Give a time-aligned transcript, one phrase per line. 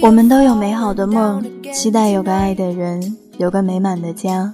[0.00, 4.52] 我们都有美好的梦，期待有个爱的人，有个美满的家，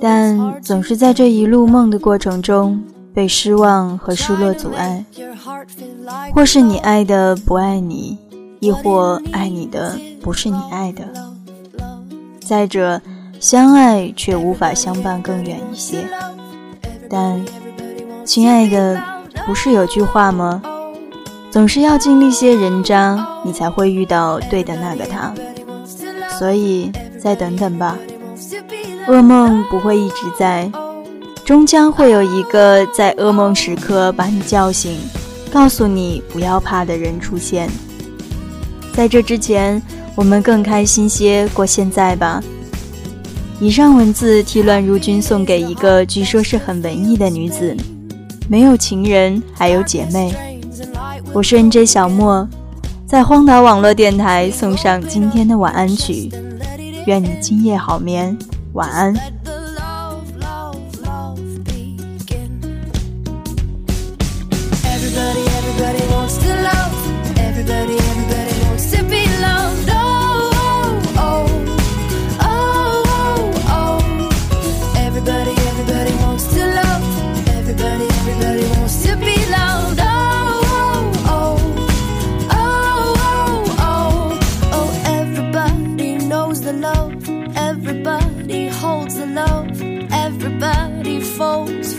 [0.00, 2.80] 但总是在这一路梦的过程中
[3.12, 5.04] 被失望和失落阻碍，
[6.32, 8.16] 或是你爱的不爱你，
[8.60, 11.02] 亦或爱你的不是你爱的。
[12.40, 13.00] 再者，
[13.40, 16.06] 相爱却无法相伴更远一些。
[17.08, 17.44] 但，
[18.24, 19.02] 亲爱的，
[19.46, 20.62] 不是有句话吗？
[21.52, 25.34] 总是要经历些人渣，你才会遇到对的那个他。
[26.38, 26.90] 所以
[27.22, 27.98] 再等等吧，
[29.06, 30.72] 噩梦不会一直在，
[31.44, 34.98] 终将会有一个在噩梦时刻把你叫醒，
[35.52, 37.68] 告诉你不要怕的人出现。
[38.94, 39.80] 在这之前，
[40.14, 42.42] 我们更开心些过现在吧。
[43.60, 47.76] 以上文字替乱如君送给一个据说是很文艺的女子，
[48.48, 50.51] 没有情人，还有姐妹。
[51.34, 52.46] 我是 NJ 小莫，
[53.06, 56.30] 在荒岛网络电台送上今天的晚安曲，
[57.06, 58.36] 愿你今夜好眠，
[58.74, 59.14] 晚安。
[86.82, 87.28] love.
[87.56, 89.80] Everybody holds the love.
[90.26, 91.94] Everybody falls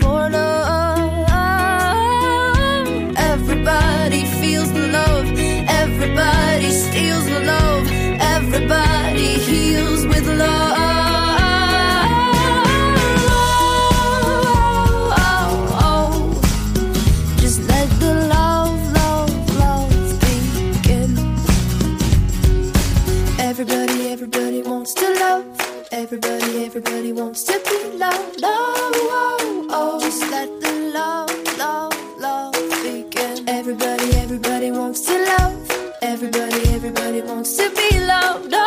[26.80, 28.40] wants to be loved.
[28.42, 30.00] Oh, oh, oh.
[30.00, 32.52] Just let the love, love, love
[32.82, 33.48] begin.
[33.48, 35.94] Everybody, everybody wants to love.
[36.02, 38.52] Everybody, everybody wants to be loved.
[38.52, 38.63] Oh,